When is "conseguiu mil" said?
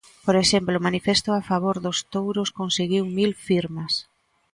2.59-3.31